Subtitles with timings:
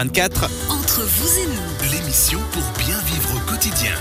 [0.00, 0.48] 24.
[0.70, 3.92] Entre vous et nous, L'émission pour bien vivre au quotidien.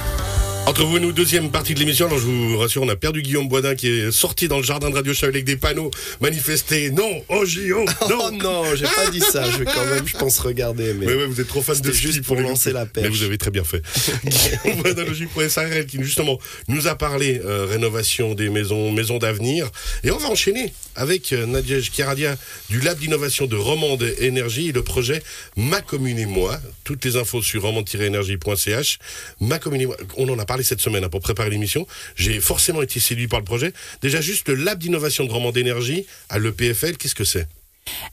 [0.70, 2.06] Entre vous et nous, deuxième partie de l'émission.
[2.06, 4.92] Alors, je vous rassure, on a perdu Guillaume Boisdin qui est sorti dans le jardin
[4.92, 5.90] de Radio Show avec des panneaux
[6.22, 6.92] manifestés.
[6.92, 8.38] Non, oh JO, Non, non.
[8.38, 9.50] non, j'ai pas dit ça.
[9.50, 10.94] Je vais quand même, je pense, regarder.
[10.94, 13.02] Mais Oui, oui, vous êtes trop fan de juste pour lancer la pêche.
[13.04, 13.82] Mais vous avez très bien fait.
[14.64, 16.38] Guillaume Boisdin, Logique.srl, qui justement
[16.68, 19.72] nous a parlé euh, rénovation des maisons, maisons d'avenir.
[20.04, 21.62] Et on va enchaîner avec euh,
[21.92, 22.36] Kiradia
[22.70, 25.24] du Lab d'innovation de Romande Énergie et le projet
[25.58, 26.60] Ma Commune et Moi.
[26.84, 29.00] Toutes les infos sur romande-énergie.ch.
[29.42, 29.98] Ma Commune et Moi.
[30.18, 31.88] On en a parlé cette semaine hein, pour préparer l'émission.
[32.16, 33.74] J'ai forcément été séduit par le projet.
[34.02, 37.48] Déjà, juste le Lab d'innovation de Romande Énergie à l'EPFL, qu'est-ce que c'est?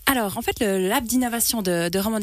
[0.06, 2.20] Alors, en fait, le lab d'innovation de, de Romand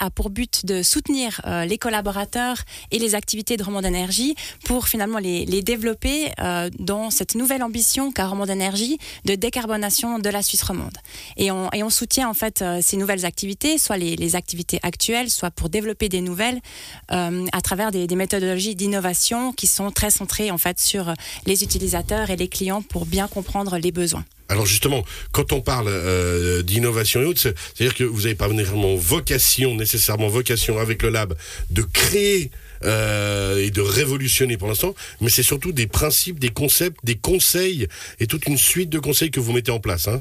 [0.00, 2.56] a pour but de soutenir euh, les collaborateurs
[2.90, 8.12] et les activités de Romand Énergie pour finalement les, développer euh, dans cette nouvelle ambition
[8.12, 10.96] qu'a Romand Énergie de décarbonation de la Suisse romande.
[11.36, 15.68] Et on, soutient en fait euh, ces nouvelles activités, soit les, activités actuelles, soit pour
[15.68, 16.60] développer des nouvelles
[17.08, 21.12] à travers des, des méthodologies d'innovation qui sont très centrées en fait sur
[21.46, 24.24] les utilisateurs et les clients pour bien comprendre les besoins.
[24.50, 28.48] Alors justement, quand on parle euh, d'innovation et autres, c'est- c'est-à-dire que vous n'avez pas
[28.48, 31.34] vraiment vocation, nécessairement vocation avec le lab,
[31.70, 32.50] de créer
[32.84, 37.86] euh, et de révolutionner pour l'instant, mais c'est surtout des principes, des concepts, des conseils
[38.18, 40.08] et toute une suite de conseils que vous mettez en place.
[40.08, 40.20] Hein.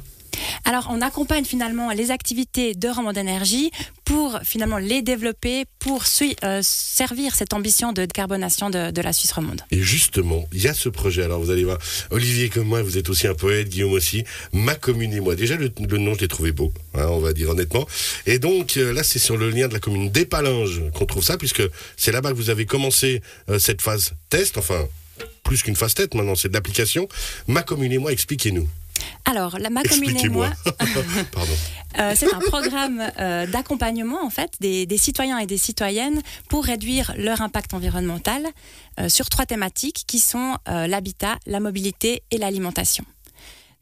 [0.65, 3.71] Alors, on accompagne finalement les activités de Romand d'énergie
[4.09, 6.03] pour finalement les développer, pour
[6.43, 9.61] euh, servir cette ambition de décarbonation de, la Suisse romande.
[9.69, 11.21] Et justement, il y a ce projet.
[11.21, 11.77] Alors vous allez voir,
[12.09, 14.23] Olivier comme moi, vous êtes aussi un poète, Guillaume aussi.
[14.51, 15.35] Ma commune et moi.
[15.35, 17.87] Déjà le, nom, je l'ai trouvé beau, hein, on va dire honnêtement.
[18.25, 21.37] Et donc euh, là, c'est sur le lien de la commune d'Épalinges qu'on trouve ça,
[21.37, 21.61] puisque
[21.95, 24.57] c'est là-bas que vous avez commencé euh, cette phase test.
[24.57, 24.87] Enfin,
[25.43, 27.07] plus qu'une phase test maintenant, c'est de l'application.
[27.47, 28.67] Ma commune et moi, expliquez-nous.
[29.25, 30.49] Alors, la, ma commune et moi,
[31.99, 36.65] euh, c'est un programme euh, d'accompagnement en fait des, des citoyens et des citoyennes pour
[36.65, 38.47] réduire leur impact environnemental
[38.99, 43.05] euh, sur trois thématiques qui sont l'habitat, la mobilité et l'alimentation.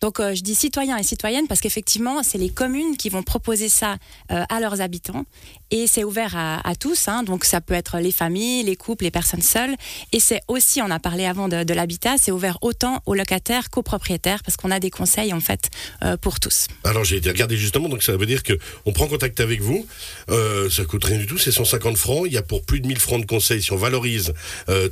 [0.01, 3.69] Donc euh, je dis citoyens et citoyennes parce qu'effectivement c'est les communes qui vont proposer
[3.69, 3.97] ça
[4.31, 5.25] euh, à leurs habitants
[5.71, 7.07] et c'est ouvert à, tous.
[7.07, 7.23] hein.
[7.23, 9.75] donc ça peut être les familles, les couples, les personnes seules
[10.13, 13.81] et c'est aussi, on a parlé avant de, l'habitat, c'est ouvert autant aux locataires qu'aux
[13.81, 15.69] propriétaires parce qu'on a des conseils en fait
[16.03, 16.67] euh, pour tous.
[16.83, 18.53] Alors j'ai été regarder justement, donc ça veut dire que
[18.85, 19.85] on prend contact avec vous,
[20.29, 22.99] ça coûte rien du tout, c'est 150 francs, il y a pour plus de 1000
[22.99, 24.33] francs de conseils si on valorise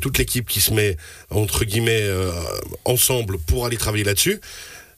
[0.02, 0.98] toute l'équipe qui se met
[1.30, 2.10] entre guillemets
[2.84, 4.42] ensemble pour aller travailler là-dessus.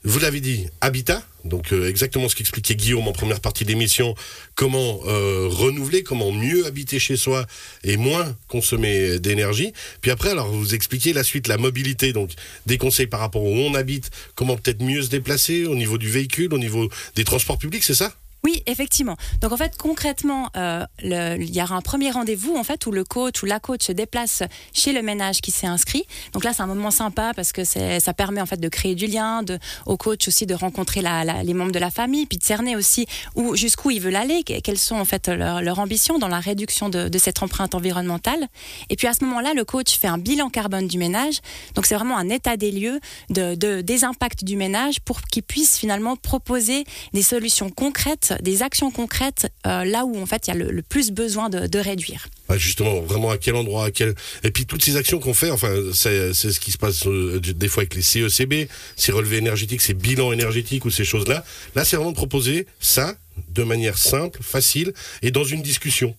[0.04, 4.14] Vous l'avez dit, habitat, donc euh, exactement ce qu'expliquait Guillaume en première partie d'émission,
[4.54, 7.46] comment euh, renouveler, comment mieux habiter chez soi
[7.82, 9.72] et moins consommer d'énergie.
[10.00, 12.30] Puis après, alors vous expliquez la suite, la mobilité, donc
[12.66, 16.08] des conseils par rapport où on habite, comment peut-être mieux se déplacer au niveau du
[16.08, 18.14] véhicule, au niveau des transports publics, c'est ça?
[18.44, 19.16] Oui, effectivement.
[19.40, 23.04] Donc en fait, concrètement, euh, il y aura un premier rendez-vous en fait où le
[23.04, 26.04] coach ou la coach se déplace chez le ménage qui s'est inscrit.
[26.32, 29.06] Donc là, c'est un moment sympa parce que ça permet en fait de créer du
[29.06, 29.42] lien,
[29.86, 33.56] au coach aussi de rencontrer les membres de la famille, puis de cerner aussi où
[33.56, 37.18] jusqu'où ils veulent aller, que- quelles sont en fait leurs ambitions dans la réduction de,
[37.18, 38.46] cette empreinte environnementale.
[38.90, 41.40] Et puis à ce moment-là, le coach fait un bilan carbone du ménage.
[41.74, 43.00] Donc c'est vraiment un état des lieux
[43.30, 48.62] de, de- des impacts du ménage pour qu'il puisse finalement proposer des solutions concrètes, des
[48.62, 51.66] actions concrètes euh, là où en fait il y a le, le plus besoin de,
[51.66, 52.28] de réduire.
[52.48, 54.14] Ouais, justement, vraiment à quel endroit, à quel...
[54.42, 57.68] Et puis toutes ces actions qu'on fait, enfin, c'est ce qui se passe euh, des
[57.68, 61.44] fois avec les CECB, ces relevés énergétiques, ces bilans énergétiques ou ces choses-là.
[61.74, 63.16] Là, c'est vraiment de proposer ça
[63.50, 66.14] de manière simple, facile et dans une discussion.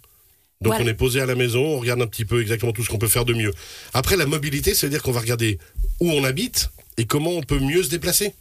[0.62, 0.84] Donc Voilà.
[0.86, 2.97] on est posé à la maison, on regarde un petit peu exactement tout ce qu'on
[2.97, 3.53] peut faire de mieux.
[3.94, 5.57] Après, la mobilité, ça veut dire qu'on va regarder
[6.01, 8.34] où on habite et comment on peut mieux se déplacer.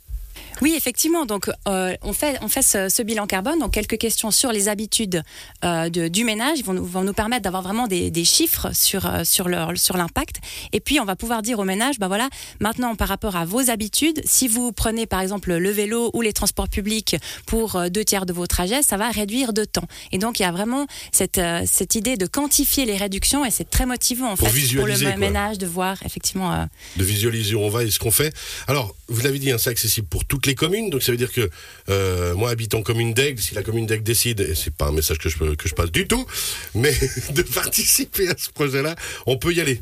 [0.60, 1.24] Oui, effectivement.
[1.24, 3.58] Donc, euh, on fait, on fait ce, ce bilan carbone.
[3.60, 5.22] Donc, quelques questions sur les habitudes
[5.64, 9.06] euh, de- du ménage vont nous, vont nous permettre d'avoir vraiment des, des chiffres sur,
[9.06, 10.36] euh, sur, leur, sur l'impact.
[10.72, 12.28] Et puis, on va pouvoir dire au ménage, bah voilà,
[12.60, 16.32] maintenant, par rapport à vos habitudes, si vous prenez par exemple le vélo ou les
[16.32, 17.16] transports publics
[17.46, 19.86] pour deux tiers de vos trajets, ça va réduire de temps.
[20.12, 23.68] Et donc, il y a vraiment cette, cette idée de quantifier les réductions et c'est
[23.70, 25.16] très motivant en Pour fait pour le quoi.
[25.16, 26.52] ménage de voir effectivement.
[26.52, 26.64] euh,
[26.96, 28.34] de visualiser où on va et ce qu'on fait.
[28.66, 31.32] Alors, vous l'avez dit, hein, c'est accessible pour toutes les communes, donc ça veut dire
[31.32, 31.48] que
[31.88, 35.18] euh, moi, habitant commune d'Aigle, si la commune d'Aigle décide, et c'est pas un message
[35.18, 36.26] que je, que je passe du tout,
[36.74, 36.94] mais
[37.30, 38.94] de participer à ce projet-là,
[39.26, 39.80] on peut y aller.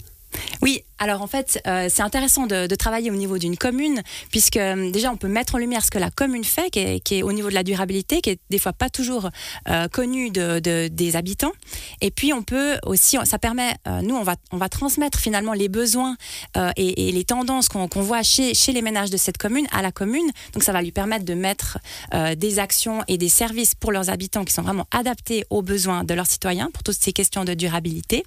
[0.62, 4.90] Oui, alors en fait, euh, c'est intéressant de, travailler au niveau d'une commune, puisque euh,
[4.90, 7.48] déjà on peut mettre en lumière ce que la commune fait, qui est, au niveau
[7.48, 9.30] de la durabilité, qui est des fois pas toujours
[9.68, 11.52] euh, connu de, de- des habitants.
[12.00, 15.68] Et puis on peut aussi, ça permet, nous on va, on va transmettre finalement les
[15.68, 16.16] besoins
[16.76, 20.30] et, les tendances qu'on voit chez, chez les ménages de cette commune à la commune.
[20.52, 21.78] Donc ça va lui permettre de mettre
[22.36, 26.14] des actions et des services pour leurs habitants qui sont vraiment adaptés aux besoins de
[26.14, 28.24] leurs citoyens pour toutes ces questions de durabilité.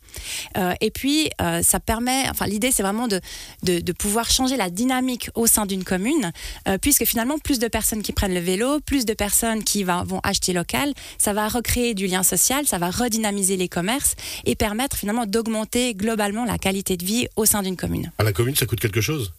[0.82, 1.30] Et puis,
[1.62, 3.22] ça permet, enfin, l'idée, c'est vraiment de,
[3.64, 6.34] de, pouvoir changer la dynamique au sein d'une commune,
[6.68, 10.20] euh, puisque finalement, plus de personnes qui prennent le vélo, plus de personnes qui vont
[10.24, 14.16] acheter local, ça va recréer du lien social, ça va redynamiser les commerces
[14.46, 18.12] et permettre finalement d'augmenter globalement la qualité de vie au sein d'une commune.
[18.18, 19.32] À la commune, ça coûte quelque chose?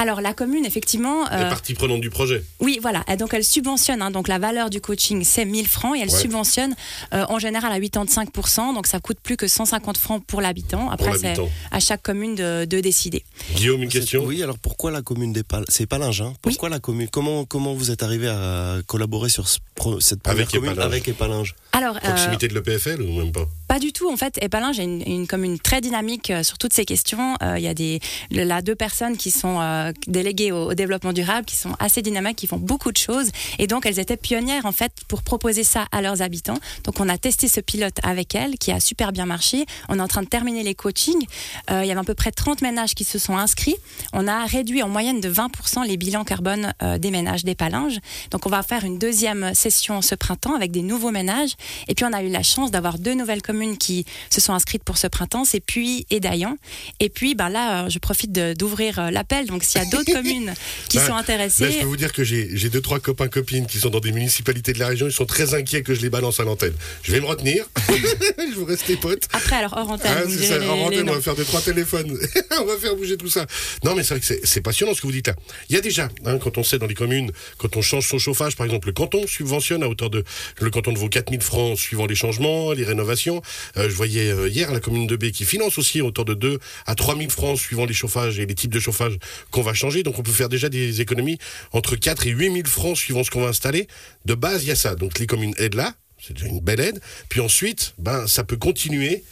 [0.00, 2.42] Alors, la commune, effectivement, Les euh, parties prenantes du projet.
[2.60, 3.04] oui, voilà.
[3.12, 4.00] Et donc, elle subventionne.
[4.02, 6.18] hein, donc, la valeur du coaching, c'est 1000 francs et elle Ouais.
[6.18, 6.74] subventionne
[7.12, 8.74] euh, en général à 85%.
[8.74, 10.88] Donc, ça coûte plus que 150 francs pour l'habitant.
[10.90, 11.34] Après, c'est
[11.70, 13.24] à chaque commune de, de décider.
[13.54, 14.24] Guillaume, une question?
[14.24, 16.32] Oui, alors pourquoi la commune des Pal C'est Palinges, hein?
[16.40, 20.38] Pourquoi la commune comment, comment vous êtes arrivé à collaborer sur ce pro- cette première
[20.40, 20.86] Avec commune Épalinges.
[20.92, 23.46] avec Épalinges Alors, euh, Proximité de l'EPFL ou même pas?
[23.70, 24.10] Pas du tout.
[24.10, 27.36] En fait, Épalinges est une, une commune très dynamique euh, sur toutes ces questions.
[27.40, 28.00] Euh, Il y a des,
[28.32, 32.48] là deux personnes qui sont euh, déléguées au, développement durable, qui sont assez dynamiques, qui
[32.48, 33.30] font beaucoup de choses.
[33.60, 36.58] Et donc, elles étaient pionnières, en fait, pour proposer ça à leurs habitants.
[36.82, 39.66] Donc, on a testé ce pilote avec elles, qui a super bien marché.
[39.88, 41.24] On est en train de terminer les coachings.
[41.70, 43.76] Il y avait à peu près 30 ménages qui se sont inscrits.
[44.12, 48.00] On a réduit en moyenne de 20% les bilans carbone des ménages d'Épalinges.
[48.32, 51.54] Donc, on va faire une deuxième session ce printemps avec des nouveaux ménages.
[51.86, 54.84] Et puis, on a eu la chance d'avoir deux nouvelles communes qui se sont inscrites
[54.84, 56.56] pour ce printemps, c'est Puy et Dayan.
[57.00, 59.46] Et puis, ben là, euh, je profite d'ouvrir euh, l'appel.
[59.46, 60.54] Donc, s'il y a d'autres communes
[60.88, 63.66] qui Bah, sont Là, je intéressées, peux vous dire que j'ai deux, trois copains, copines
[63.66, 65.06] qui sont dans des municipalités de la région.
[65.06, 66.74] Ils sont très inquiets que je les balance à l'antenne.
[67.02, 67.64] Je vais me retenir.
[67.88, 69.24] je vous reste les potes.
[69.32, 71.60] après, alors hors antenne, Ah, vous ça, les- les antenne, on va faire deux, trois
[71.60, 72.18] téléphones.
[72.60, 73.46] on va faire bouger tout ça.
[73.84, 75.34] Non, mais c'est vrai que c'est- passionnant ce que vous dites là.
[75.68, 78.18] Il y a déjà, hein, quand on sait dans les communes, quand on change son
[78.18, 80.24] chauffage, par exemple, le canton subventionne à hauteur de,
[80.60, 83.42] le canton de vaut 4000 francs suivant les changements, les rénovations.
[83.76, 86.34] Euh, je voyais euh, hier la commune de B qui finance aussi à hauteur de
[86.34, 89.18] 2 à 3000 francs suivant les chauffages et les types de chauffage
[89.50, 90.02] qu'on va changer.
[90.02, 91.38] Donc on peut faire déjà des économies
[91.72, 93.88] entre 4 et 8000 francs suivant ce qu'on va installer.
[94.24, 94.94] De base, il y a ça.
[94.94, 95.94] Donc les communes aident là.
[96.20, 97.00] C'est déjà une belle aide.
[97.28, 99.24] Puis ensuite, ben, ça peut continuer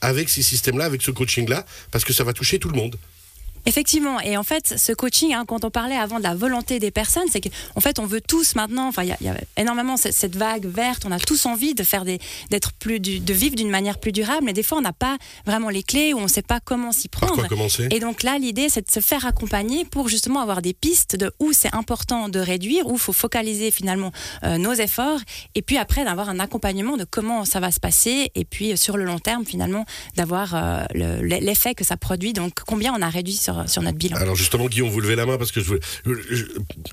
[0.00, 2.96] avec ces systèmes-là, avec ce coaching-là, parce que ça va toucher tout le monde.
[3.66, 6.90] Effectivement, et en fait, ce coaching, hein, quand on parlait avant de la volonté des
[6.90, 9.36] personnes, c'est qu'en fait, on veut tous maintenant, enfin, il y, a- il y a
[9.56, 12.18] énormément cette, cette vague verte, on a tous envie de faire des,
[12.50, 15.16] d'être plus, du- de vivre d'une manière plus durable, mais des fois, on n'a pas
[15.46, 17.34] vraiment les clés ou on ne sait pas comment s'y Par prendre.
[17.40, 17.88] quoi commencer?
[17.90, 21.32] Et donc là, l'idée, c'est de se faire accompagner pour justement avoir des pistes de
[21.40, 24.12] où c'est important de réduire, où il faut focaliser finalement
[24.44, 25.20] euh, nos efforts,
[25.54, 28.76] et puis après d'avoir un accompagnement de comment ça va se passer, et puis euh,
[28.76, 29.84] sur le long terme finalement
[30.16, 33.98] d'avoir euh, le- l'effet que ça produit, donc combien on a réduit sur, sur notre
[33.98, 34.16] bilan.
[34.16, 35.80] Alors justement, Guillaume, vous levez la main parce que je voulais...
[36.30, 36.44] je-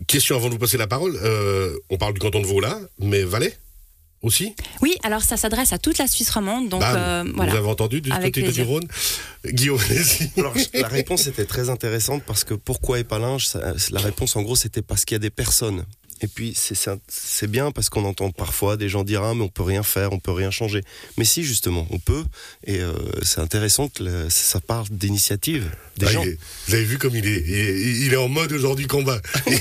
[0.07, 1.17] Question avant de vous passer la parole.
[1.23, 3.57] Euh, on parle du canton de Vaud là, mais Valais
[4.21, 4.55] aussi?
[4.81, 6.95] Oui, alors ça s'adresse à toute la Suisse romande, donc Bam.
[6.97, 7.53] euh, Vous voilà.
[7.57, 8.67] avez entendu du Avec côté du plaisir.
[8.67, 8.87] Rhône?
[9.45, 10.39] Guillaume, allez-y.
[10.39, 13.49] Alors, la réponse était très intéressante parce que pourquoi Épalinges
[13.91, 15.83] La réponse, en gros, c'était parce qu'il y a des personnes.
[16.23, 19.61] Et puis, c'est- bien parce qu'on entend parfois des gens dire Ah, mais on peut
[19.63, 20.81] rien faire, on peut rien changer.
[21.17, 22.23] Mais si, justement, on peut.
[22.65, 22.93] Et euh,
[23.23, 26.23] c'est intéressant que le- ça parle d'initiative des Ah, gens.
[26.23, 26.37] est-
[26.67, 29.21] vous avez vu comme il est, il est, il est en mode aujourd'hui combat.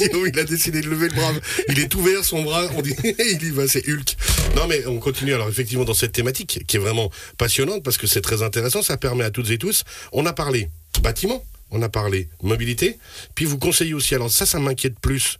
[0.00, 1.32] Il a décidé de lever le bras.
[1.68, 2.66] Il est ouvert son bras.
[2.76, 4.16] On dit, il y va, c'est Hulk.
[4.56, 8.06] Non, mais on continue alors effectivement dans cette thématique qui est vraiment passionnante parce que
[8.06, 8.82] c'est très intéressant.
[8.82, 9.84] Ça permet à toutes et tous.
[10.12, 10.70] On a parlé
[11.02, 12.98] bâtiment, on a parlé mobilité,
[13.34, 14.14] puis vous conseillez aussi.
[14.14, 15.36] Alors ça, ça m'inquiète plus.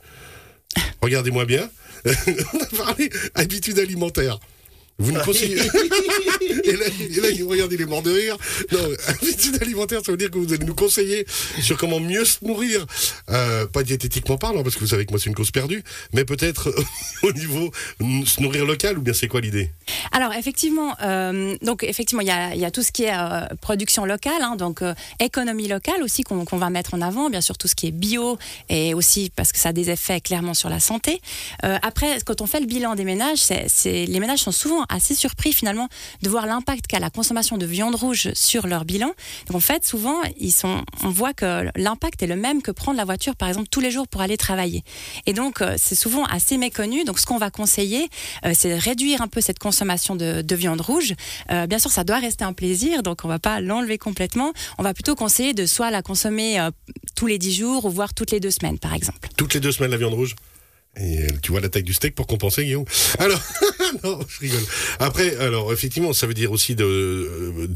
[1.01, 1.69] Regardez-moi bien.
[2.05, 4.39] on a parlé habitude alimentaire.
[4.97, 5.61] Vous ne conseillez.
[6.69, 8.37] et, là, et là, il- il est mort de rire.
[8.71, 11.25] Non, habitude alimentaire, ça veut dire que vous allez nous conseiller
[11.61, 12.85] sur comment mieux se nourrir.
[13.29, 15.83] Euh, pas diététiquement parlant, parce que vous savez que moi, c'est une cause perdue,
[16.13, 16.73] mais peut-être
[17.23, 17.71] au niveau
[18.25, 19.71] se nourrir local, ou bien c'est quoi l'idée?
[20.11, 24.41] Alors effectivement, euh, donc effectivement, il y a, tout ce qui est euh, production locale,
[24.41, 27.75] hein, donc euh, économie locale aussi qu'on va mettre en avant, bien sûr tout ce
[27.75, 28.37] qui est bio
[28.69, 31.21] et aussi parce que ça a des effets clairement sur la santé.
[31.63, 33.39] Euh, après, quand on fait le bilan des ménages,
[33.85, 35.87] les ménages sont souvent assez surpris finalement
[36.21, 39.11] de voir l'impact qu'a la consommation de viande rouge sur leur bilan.
[39.47, 42.97] Donc en fait, souvent, ils sont, on voit que l'impact est le même que prendre
[42.97, 44.83] la voiture par exemple tous les jours pour aller travailler.
[45.25, 47.05] Et donc euh, c'est souvent assez méconnu.
[47.05, 48.09] Donc ce qu'on va conseiller,
[48.45, 51.13] euh, c'est réduire un peu cette consommation de, de viande rouge.
[51.49, 54.51] Euh, bien sûr, ça doit rester un plaisir, donc on va pas l'enlever complètement.
[54.77, 56.71] On va plutôt conseiller de soit la consommer euh,
[57.15, 59.29] tous les 10 jours ou voire toutes les deux semaines, par exemple.
[59.37, 60.35] Toutes les deux semaines, la viande rouge?
[61.41, 62.85] Tu vois la taille du steak pour compenser, Guillaume
[63.19, 63.41] Alors,
[64.03, 64.63] non, je rigole.
[64.99, 66.83] Après, alors, effectivement, ça veut dire aussi de.
[66.83, 67.67] euh,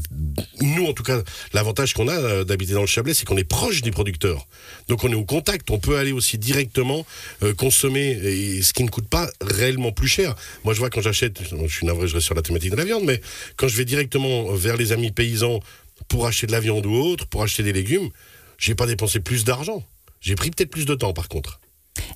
[0.60, 1.22] nous, en tout cas,
[1.54, 4.46] l'avantage qu'on a euh, d'habiter dans le Chablais, c'est qu'on est proche des producteurs.
[4.88, 5.70] Donc, on est au contact.
[5.70, 7.06] On peut aller aussi directement
[7.42, 8.14] euh, consommer,
[8.62, 10.34] ce qui ne coûte pas réellement plus cher.
[10.64, 12.84] Moi, je vois quand j'achète, je suis navré, je reste sur la thématique de la
[12.84, 13.20] viande, mais
[13.56, 15.60] quand je vais directement vers les amis paysans
[16.08, 18.10] pour acheter de la viande ou autre, pour acheter des légumes,
[18.58, 19.82] j'ai pas dépensé plus d'argent.
[20.20, 21.60] J'ai pris peut-être plus de temps, par contre.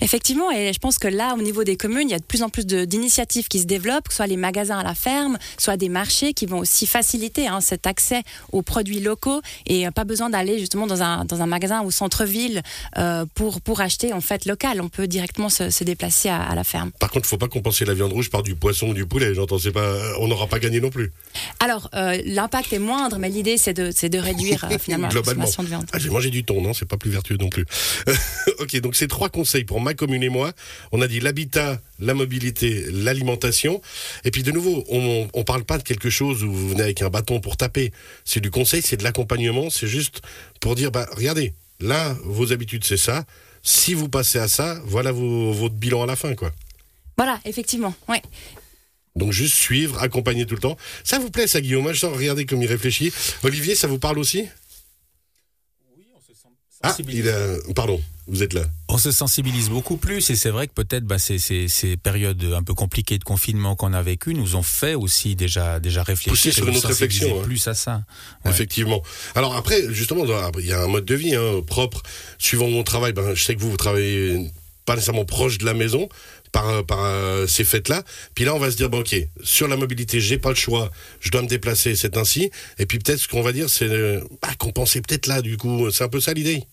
[0.01, 2.43] Effectivement, et je pense que là, au niveau des communes, il y a de plus
[2.43, 5.89] en plus d'initiatives qui se développent, que soit les magasins à la ferme, soit des
[5.89, 10.31] marchés qui vont aussi faciliter hein, cet accès aux produits locaux et euh, pas besoin
[10.31, 12.63] d'aller justement dans un, dans un magasin au centre-ville
[12.97, 14.81] euh, pour, pour acheter en fait local.
[14.81, 16.91] On peut directement se, se déplacer à, à la ferme.
[16.99, 19.35] Par contre, faut pas compenser la viande rouge par du poisson ou du poulet.
[19.35, 21.13] J'entends, c'est pas, on n'aura pas gagné non plus.
[21.61, 25.15] Alors, euh, l'impact est moindre, mais l'idée, c'est de, c'est de réduire euh, finalement la
[25.23, 25.87] consommation de viande.
[25.93, 27.67] Ah, j'ai mangé du thon, non C'est pas plus vertueux non plus.
[28.59, 30.53] ok, donc c'est trois conseils pour ma commune et moi.
[30.93, 33.81] On a dit l'habitat, la mobilité, l'alimentation.
[34.25, 37.09] Et puis de nouveau, on, parle pas de quelque chose où vous venez avec un
[37.09, 37.91] bâton pour taper.
[38.27, 39.71] C'est du conseil, c'est de l'accompagnement.
[39.71, 40.21] C'est juste
[40.61, 43.25] pour dire, bah regardez, là, vos habitudes, c'est ça.
[43.63, 46.53] Si vous passez à ça, voilà vos- votre bilan à la fin, quoi.
[47.17, 47.95] Voilà, effectivement.
[48.09, 48.23] Ouais.
[49.17, 50.77] Donc juste suivre, accompagner tout le temps.
[51.03, 51.91] Ça vous plaît, ça, Guillaume?
[51.93, 53.11] Je sens, regardez comme il réfléchit.
[53.43, 54.45] Olivier, ça vous parle aussi?
[56.83, 57.57] Ah, il a...
[57.75, 58.63] Pardon, vous êtes là.
[58.89, 62.43] On se sensibilise beaucoup plus et c'est vrai que peut-être bah, ces, ces, ces périodes
[62.55, 66.31] un peu compliquées de confinement qu'on a vécues nous ont fait aussi déjà, déjà réfléchir
[66.33, 67.45] Pousser sur et sensibiliser réflexion, hein.
[67.45, 68.05] plus à ça.
[68.45, 68.51] Ouais.
[68.53, 69.03] Effectivement.
[69.35, 72.03] Alors après, justement, dans- il y a un mode de vie hein, propre.
[72.39, 74.49] Suivant mon travail, ben, je sais que vous, vous travaillez
[74.85, 76.09] pas nécessairement proche de la maison
[76.53, 78.03] par, par euh, ces fêtes-là.
[78.35, 80.91] Puis là, on va se dire, bon, ok, sur la mobilité, j'ai pas le choix,
[81.21, 82.51] je dois me déplacer, c'est ainsi.
[82.79, 85.91] Et puis peut-être ce qu'on va dire, c'est euh, bah, compenser peut-être là, du coup.
[85.91, 86.65] C'est un peu ça l'idée.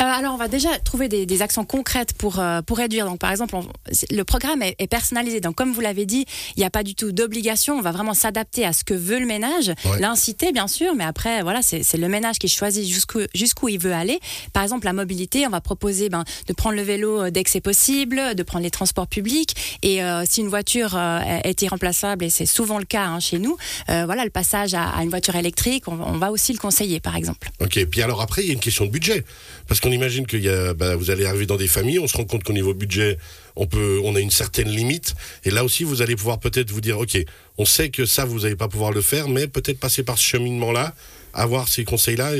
[0.00, 3.06] Euh, alors, on va déjà trouver des, des actions concrètes pour, euh, pour réduire.
[3.06, 3.66] Donc, par exemple, on-
[4.10, 5.40] le programme est, est personnalisé.
[5.40, 6.24] Donc, comme vous l'avez dit,
[6.56, 7.74] il n'y a pas du tout d'obligation.
[7.76, 9.98] On va vraiment s'adapter à ce que veut le ménage, Ouais.
[10.00, 13.92] l'inciter, bien sûr, mais après, voilà, c'est le ménage qui choisit jusqu'où jusqu'où il veut
[13.92, 14.20] aller.
[14.52, 17.50] Par exemple, la mobilité, on va proposer ben, de prendre le vélo euh, dès que
[17.50, 19.54] c'est possible, de prendre les transports publics.
[19.82, 23.56] Et euh, si une voiture est irremplaçable, et c'est souvent le cas hein, chez nous,
[23.88, 27.16] voilà, le passage à, à une voiture électrique, on, on va aussi le conseiller, par
[27.16, 27.50] exemple.
[27.60, 27.84] Ok.
[27.90, 29.24] Puis alors après, il y a une question de budget.
[29.66, 32.24] Parce qu'on imagine qu'il y bah, vous allez arriver dans des familles, on se rend
[32.24, 33.18] compte qu'au niveau budget,
[33.56, 35.14] on peut, on a une certaine limite.
[35.44, 37.18] Et là aussi, vous allez pouvoir peut-être vous dire, ok,
[37.58, 40.24] on sait que ça, vous n'allez pas pouvoir le faire, mais peut-être passer par ce
[40.24, 40.94] cheminement-là,
[41.34, 42.32] avoir ces conseils-là.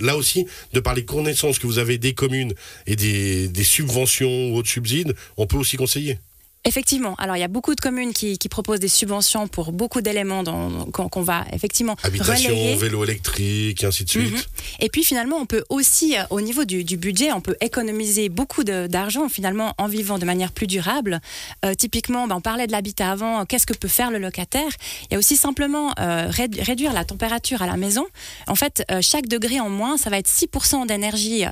[0.00, 2.54] Là aussi, de par les connaissances que vous avez des communes
[2.86, 6.18] et des subventions ou autres subsides, on peut aussi conseiller.
[6.64, 7.16] Effectivement.
[7.18, 10.44] Alors, il y a beaucoup de communes qui, qui proposent des subventions pour beaucoup d'éléments
[10.92, 12.76] qu'on va effectivement Habitation, relayer.
[12.76, 14.32] vélo électrique, et ainsi de suite.
[14.32, 14.40] Mhm.
[14.78, 18.28] Et puis finalement, on peut aussi, euh, au niveau du, du budget, on peut économiser
[18.28, 21.20] beaucoup d'argent finalement en vivant de manière plus durable.
[21.64, 24.70] Euh, typiquement, ben, on parlait de l'habitat avant, qu'est-ce que peut faire le locataire?
[25.10, 28.06] Il y a aussi simplement euh, réd- réduire la température à la maison.
[28.46, 31.44] En fait, euh, chaque degré en moins, ça va être 6% d'énergie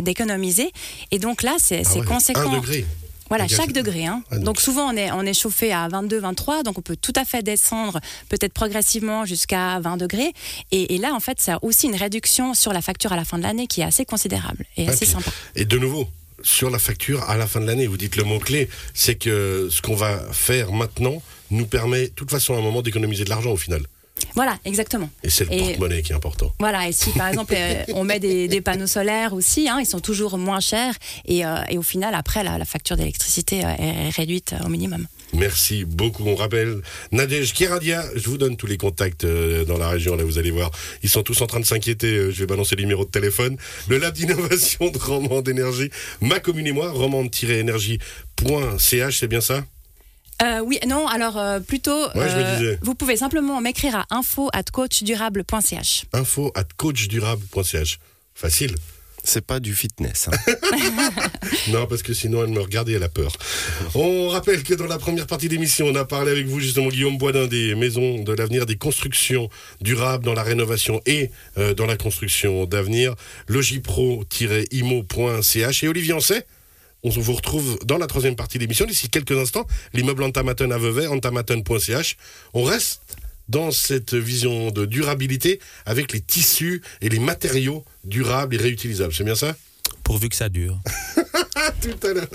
[0.00, 0.72] d'économiser.
[1.10, 2.52] Et donc là, c'est Ah ouais, conséquent.
[2.52, 2.84] Un degré.
[3.32, 4.06] Voilà, Donc, chaque degré.
[4.06, 4.22] Hein.
[4.30, 6.96] ah, donc- donc souvent, on est, on est chauffé à 22, 23, donc on peut
[6.96, 7.98] tout à fait descendre,
[8.28, 10.32] peut-être progressivement jusqu'à 20 degrés.
[10.70, 13.24] Et, et là, en fait, ça a aussi une réduction sur la facture à la
[13.24, 15.30] fin de l'année qui est assez considérable et Ouais, assez puis- sympa.
[15.56, 16.08] Et de nouveau,
[16.42, 19.80] sur la facture à la fin de l'année, vous dites le mot-clé, c'est que ce
[19.80, 23.50] qu'on va faire maintenant nous permet, de toute façon, à un moment, d'économiser de l'argent
[23.52, 23.82] au final.
[24.34, 25.10] Voilà, exactement.
[25.22, 26.52] Et c'est le porte-monnaie qui est important.
[26.58, 29.86] Voilà, et si par exemple euh, on met des, des panneaux solaires aussi, hein, ils
[29.86, 30.94] sont toujours moins chers
[31.26, 35.06] et, euh, et au final après la, la facture d'électricité euh, est réduite au minimum.
[35.34, 36.24] Merci beaucoup.
[36.26, 38.04] On rappelle Nadège Keradia.
[38.14, 40.14] Je vous donne tous les contacts dans la région.
[40.14, 40.70] Là, vous allez voir.
[41.02, 42.30] Ils sont tous en train de s'inquiéter.
[42.30, 43.56] Je vais balancer les numéros de téléphone.
[43.88, 45.88] Le lab d'innovation de Romande Énergie.
[46.20, 46.90] Ma commune et moi.
[46.90, 49.18] Romande-énergie.ch.
[49.18, 49.64] C'est bien ça?
[50.42, 52.78] Euh, oui, non, alors euh, plutôt, Ouais, je me disais.
[52.82, 56.04] vous pouvez simplement m'écrire à info at coachdurable.ch.
[56.12, 57.98] Info at coachdurable.ch.
[58.34, 58.74] Facile.
[59.24, 60.28] C'est pas du fitness.
[60.32, 60.36] hein.
[61.68, 63.30] Non, parce que sinon elle me regarde et elle a peur.
[63.94, 67.18] On rappelle que dans la première partie d'émission, on a parlé avec vous justement Guillaume
[67.18, 69.48] Boisdin des maisons de l'avenir, des constructions
[69.80, 73.14] durables dans la rénovation et euh, dans la construction d'avenir.
[73.46, 76.44] Logipro-imo.ch et Olivier Ancet.
[77.04, 79.66] On vous retrouve dans la troisième partie de l'émission d'ici quelques instants.
[79.92, 82.16] L'immeuble Antamaton à Vevey, antamaton.ch.
[82.54, 83.02] On reste
[83.48, 89.12] dans cette vision de durabilité avec les tissus et les matériaux durables et réutilisables.
[89.12, 89.56] C'est bien ça?
[90.04, 90.78] Pourvu que ça dure.
[91.82, 92.28] Tout à l'heure.